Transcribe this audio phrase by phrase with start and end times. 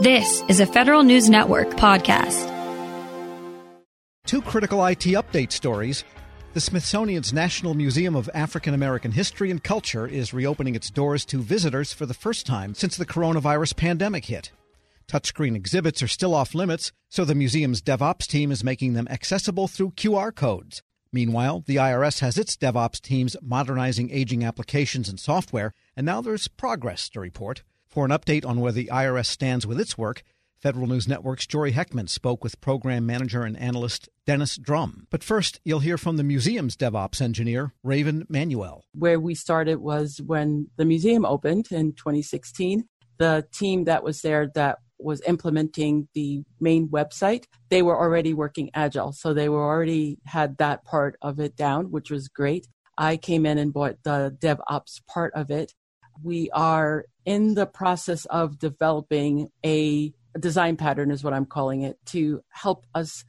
[0.00, 2.46] This is a Federal News Network podcast.
[4.26, 6.04] Two critical IT update stories.
[6.52, 11.42] The Smithsonian's National Museum of African American History and Culture is reopening its doors to
[11.42, 14.52] visitors for the first time since the coronavirus pandemic hit.
[15.08, 19.66] Touchscreen exhibits are still off limits, so the museum's DevOps team is making them accessible
[19.66, 20.80] through QR codes.
[21.12, 26.46] Meanwhile, the IRS has its DevOps teams modernizing aging applications and software, and now there's
[26.46, 27.64] progress to report.
[27.88, 30.22] For an update on where the IRS stands with its work,
[30.60, 35.06] Federal News Network's Jory Heckman spoke with program manager and analyst Dennis Drum.
[35.08, 38.84] But first, you'll hear from the museum's DevOps engineer, Raven Manuel.
[38.92, 42.84] Where we started was when the museum opened in 2016.
[43.18, 48.68] The team that was there that was implementing the main website, they were already working
[48.74, 49.12] agile.
[49.12, 52.66] So they were already had that part of it down, which was great.
[52.98, 55.72] I came in and bought the DevOps part of it.
[56.22, 61.98] We are in the process of developing a, design pattern, is what I'm calling it,
[62.06, 63.24] to help us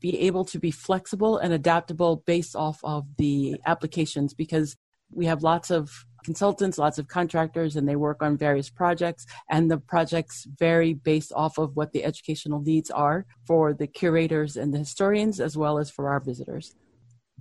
[0.00, 4.76] be able to be flexible and adaptable based off of the applications because
[5.10, 5.90] we have lots of
[6.24, 9.26] consultants, lots of contractors, and they work on various projects.
[9.48, 14.56] And the projects vary based off of what the educational needs are for the curators
[14.56, 16.74] and the historians, as well as for our visitors.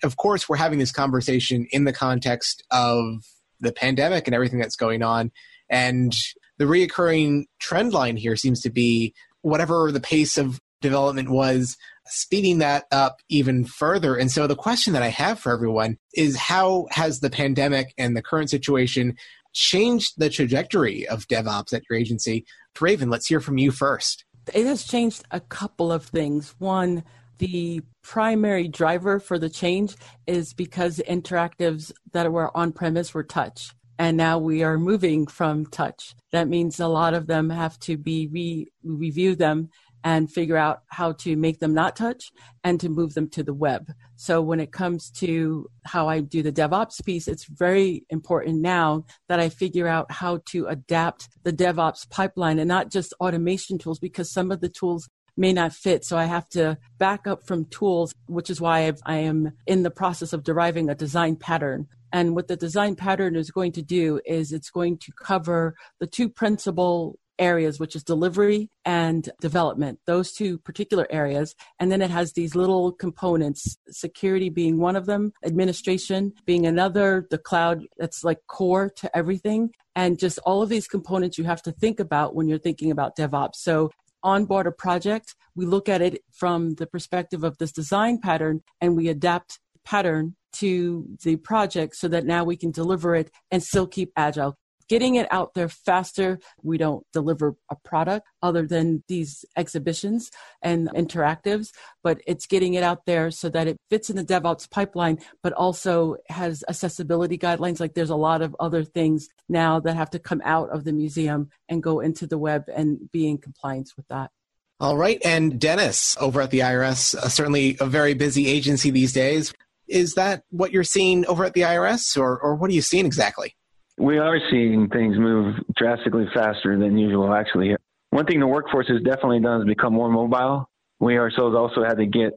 [0.01, 3.23] Of course, we're having this conversation in the context of
[3.59, 5.31] the pandemic and everything that's going on.
[5.69, 6.13] And
[6.57, 12.59] the reoccurring trend line here seems to be whatever the pace of development was, speeding
[12.59, 14.15] that up even further.
[14.15, 18.15] And so the question that I have for everyone is how has the pandemic and
[18.15, 19.15] the current situation
[19.53, 22.45] changed the trajectory of DevOps at your agency?
[22.79, 24.23] Raven, let's hear from you first.
[24.53, 26.55] It has changed a couple of things.
[26.59, 27.03] One,
[27.39, 29.95] the primary driver for the change
[30.27, 35.65] is because interactives that were on premise were touch and now we are moving from
[35.65, 36.15] touch.
[36.31, 39.69] That means a lot of them have to be re review them
[40.05, 42.31] and figure out how to make them not touch
[42.63, 43.91] and to move them to the web.
[44.15, 49.03] So when it comes to how I do the DevOps piece, it's very important now
[49.27, 53.99] that I figure out how to adapt the DevOps pipeline and not just automation tools
[53.99, 56.05] because some of the tools may not fit.
[56.05, 59.83] So I have to back up from tools, which is why I've, I am in
[59.83, 63.81] the process of deriving a design pattern and what the design pattern is going to
[63.81, 69.99] do is it's going to cover the two principal areas, which is delivery and development,
[70.05, 71.55] those two particular areas.
[71.79, 77.25] And then it has these little components, security being one of them, administration being another,
[77.31, 79.71] the cloud that's like core to everything.
[79.95, 83.15] And just all of these components you have to think about when you're thinking about
[83.15, 83.55] DevOps.
[83.55, 83.91] So
[84.23, 88.95] onboard a project, we look at it from the perspective of this design pattern and
[88.95, 93.87] we adapt pattern to the project so that now we can deliver it and still
[93.87, 94.57] keep agile.
[94.89, 96.39] Getting it out there faster.
[96.63, 101.69] We don't deliver a product other than these exhibitions and interactives,
[102.03, 105.53] but it's getting it out there so that it fits in the DevOps pipeline, but
[105.53, 107.79] also has accessibility guidelines.
[107.79, 110.91] Like there's a lot of other things now that have to come out of the
[110.91, 114.31] museum and go into the web and be in compliance with that.
[114.79, 115.21] All right.
[115.25, 119.53] And Dennis over at the IRS, uh, certainly a very busy agency these days.
[119.87, 123.05] Is that what you're seeing over at the IRS, or, or what are you seeing
[123.05, 123.55] exactly?
[123.99, 127.75] We are seeing things move drastically faster than usual, actually.
[128.11, 130.69] One thing the workforce has definitely done is become more mobile.
[131.01, 132.31] We ourselves also had to get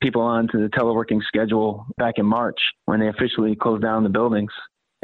[0.00, 4.52] people onto the teleworking schedule back in March when they officially closed down the buildings.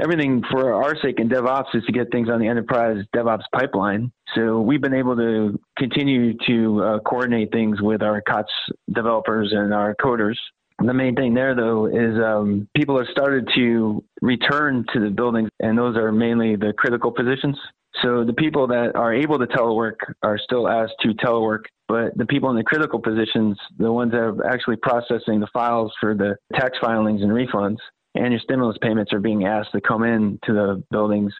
[0.00, 4.12] Everything for our sake in DevOps is to get things on the enterprise DevOps pipeline.
[4.36, 8.52] So we've been able to continue to uh, coordinate things with our COTS
[8.92, 10.36] developers and our coders
[10.82, 15.50] the main thing there, though, is um, people have started to return to the buildings,
[15.60, 17.56] and those are mainly the critical positions.
[18.02, 22.26] So the people that are able to telework are still asked to telework, but the
[22.26, 26.36] people in the critical positions, the ones that are actually processing the files for the
[26.54, 27.76] tax filings and refunds,
[28.16, 31.32] and your stimulus payments are being asked to come in to the buildings.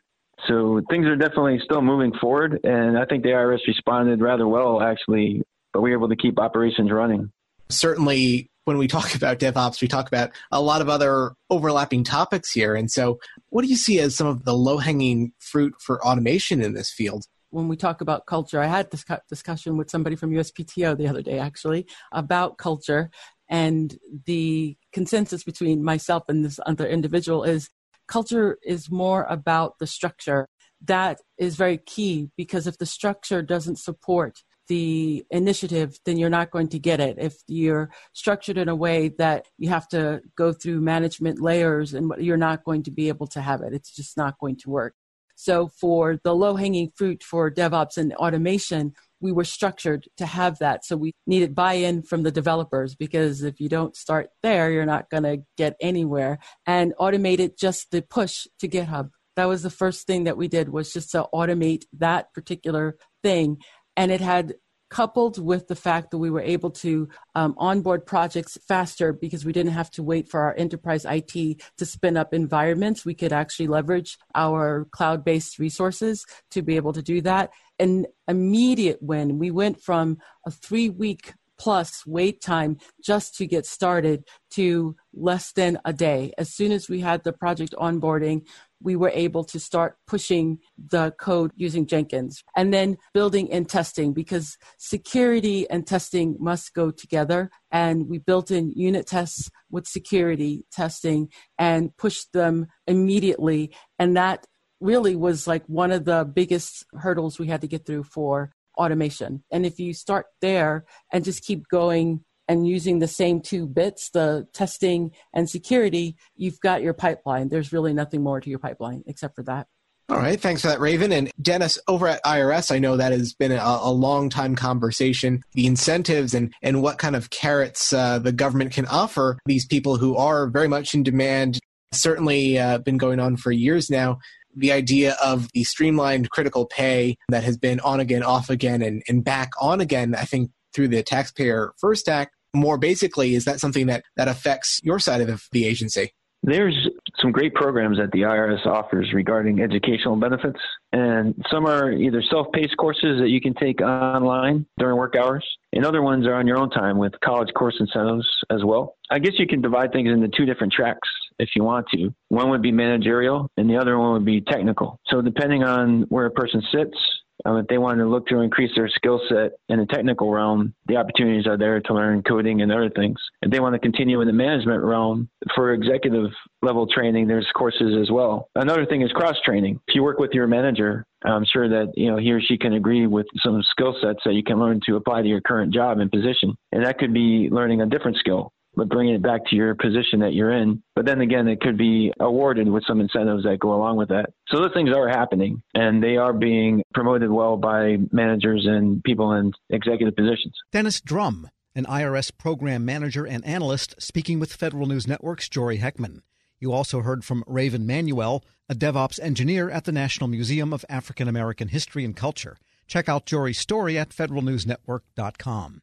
[0.46, 4.80] So things are definitely still moving forward, and I think the IRS responded rather well,
[4.80, 5.42] actually,
[5.72, 7.32] but we were able to keep operations running.
[7.68, 12.52] Certainly, when we talk about DevOps, we talk about a lot of other overlapping topics
[12.52, 12.74] here.
[12.74, 13.18] And so,
[13.50, 16.90] what do you see as some of the low hanging fruit for automation in this
[16.90, 17.24] field?
[17.50, 21.22] When we talk about culture, I had this discussion with somebody from USPTO the other
[21.22, 23.10] day actually about culture.
[23.48, 23.96] And
[24.26, 27.70] the consensus between myself and this other individual is
[28.08, 30.48] culture is more about the structure.
[30.82, 36.50] That is very key because if the structure doesn't support the initiative, then you're not
[36.50, 37.16] going to get it.
[37.18, 42.12] If you're structured in a way that you have to go through management layers and
[42.18, 43.72] you're not going to be able to have it.
[43.72, 44.94] It's just not going to work.
[45.36, 50.58] So for the low hanging fruit for DevOps and automation, we were structured to have
[50.58, 50.84] that.
[50.84, 54.86] So we needed buy in from the developers because if you don't start there, you're
[54.86, 56.38] not going to get anywhere.
[56.66, 59.10] And automated just the push to GitHub.
[59.36, 63.58] That was the first thing that we did was just to automate that particular thing.
[63.96, 64.54] And it had
[64.90, 69.52] coupled with the fact that we were able to um, onboard projects faster because we
[69.52, 71.32] didn't have to wait for our enterprise IT
[71.76, 73.04] to spin up environments.
[73.04, 77.50] We could actually leverage our cloud based resources to be able to do that.
[77.80, 79.38] An immediate win.
[79.38, 85.52] We went from a three week plus wait time just to get started to less
[85.52, 86.32] than a day.
[86.38, 88.46] As soon as we had the project onboarding,
[88.80, 90.58] we were able to start pushing
[90.90, 96.90] the code using Jenkins and then building and testing because security and testing must go
[96.90, 97.50] together.
[97.70, 103.74] And we built in unit tests with security testing and pushed them immediately.
[103.98, 104.46] And that
[104.80, 109.42] really was like one of the biggest hurdles we had to get through for automation.
[109.50, 114.10] And if you start there and just keep going and using the same two bits,
[114.10, 117.48] the testing and security, you've got your pipeline.
[117.48, 119.66] There's really nothing more to your pipeline except for that.
[120.10, 121.12] All right, thanks for that, Raven.
[121.12, 125.42] And Dennis, over at IRS, I know that has been a, a long time conversation.
[125.54, 129.96] The incentives and, and what kind of carrots uh, the government can offer these people
[129.96, 131.58] who are very much in demand,
[131.92, 134.18] certainly uh, been going on for years now.
[134.56, 139.02] The idea of the streamlined critical pay that has been on again, off again, and,
[139.08, 142.34] and back on again, I think through the Taxpayer First Act.
[142.54, 146.12] More basically, is that something that, that affects your side of the agency?
[146.46, 146.88] There's
[147.20, 150.60] some great programs that the IRS offers regarding educational benefits,
[150.92, 155.86] and some are either self-paced courses that you can take online during work hours, and
[155.86, 158.96] other ones are on your own time with college course incentives as well.
[159.10, 162.14] I guess you can divide things into two different tracks if you want to.
[162.28, 165.00] One would be managerial, and the other one would be technical.
[165.06, 166.96] So depending on where a person sits,
[167.44, 170.74] um, if they want to look to increase their skill set in the technical realm,
[170.86, 173.18] the opportunities are there to learn coding and other things.
[173.42, 176.30] If they want to continue in the management realm for executive
[176.62, 178.48] level training, there's courses as well.
[178.54, 179.80] Another thing is cross training.
[179.88, 182.74] If you work with your manager, I'm sure that you know he or she can
[182.74, 185.98] agree with some skill sets that you can learn to apply to your current job
[185.98, 189.56] and position, and that could be learning a different skill but bringing it back to
[189.56, 190.82] your position that you're in.
[190.94, 194.30] But then again, it could be awarded with some incentives that go along with that.
[194.48, 199.32] So those things are happening and they are being promoted well by managers and people
[199.32, 200.54] in executive positions.
[200.72, 206.20] Dennis Drum, an IRS program manager and analyst, speaking with Federal News Network's Jory Heckman.
[206.58, 211.28] You also heard from Raven Manuel, a DevOps engineer at the National Museum of African
[211.28, 212.56] American History and Culture.
[212.86, 215.82] Check out Jory's story at federalnewsnetwork.com.